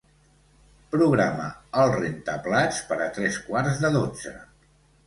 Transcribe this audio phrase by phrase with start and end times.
[0.95, 1.45] Programa
[1.83, 4.39] el rentaplats per a tres quarts de dotze.